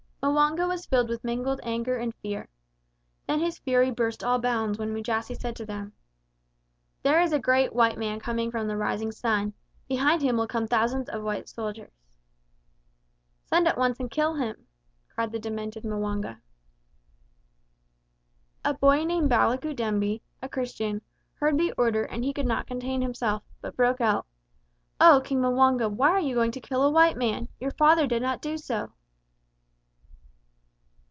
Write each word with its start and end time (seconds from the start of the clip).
M'wanga 0.23 0.67
was 0.67 0.85
filled 0.85 1.09
with 1.09 1.23
mingled 1.23 1.59
anger 1.63 1.97
and 1.97 2.13
fear. 2.15 2.47
Then 3.25 3.39
his 3.39 3.57
fury 3.57 3.89
burst 3.89 4.23
all 4.23 4.37
bounds 4.39 4.77
when 4.77 4.93
Mujasi 4.93 5.33
said 5.35 5.55
to 5.57 5.65
him: 5.65 5.93
"There 7.01 7.19
is 7.19 7.33
a 7.33 7.39
great 7.39 7.73
white 7.73 7.97
man 7.97 8.19
coming 8.19 8.51
from 8.51 8.67
the 8.67 8.77
rising 8.77 9.11
sun. 9.11 9.53
Behind 9.87 10.21
him 10.21 10.37
will 10.37 10.47
come 10.47 10.67
thousands 10.67 11.09
of 11.09 11.23
white 11.23 11.49
soldiers." 11.49 11.91
"Send 13.47 13.67
at 13.67 13.79
once 13.79 13.99
and 13.99 14.11
kill 14.11 14.35
him," 14.35 14.67
cried 15.09 15.31
the 15.31 15.39
demented 15.39 15.83
M'wanga. 15.83 16.39
A 18.63 18.75
boy 18.75 19.03
named 19.03 19.29
Balikudembe, 19.31 20.21
a 20.41 20.47
Christian, 20.49 21.01
heard 21.35 21.57
the 21.57 21.73
order 21.73 22.03
and 22.03 22.23
he 22.23 22.31
could 22.31 22.47
not 22.47 22.67
contain 22.67 23.01
himself, 23.01 23.41
but 23.59 23.75
broke 23.75 23.99
out, 23.99 24.27
"Oh, 24.99 25.19
King 25.25 25.41
M'wanga, 25.41 25.89
why 25.91 26.11
are 26.11 26.19
you 26.19 26.35
going 26.35 26.51
to 26.51 26.61
kill 26.61 26.83
a 26.83 26.91
white 26.91 27.17
man? 27.17 27.47
Your 27.59 27.71
father 27.71 28.05
did 28.05 28.21
not 28.21 28.41
do 28.41 28.57
so." 28.57 28.91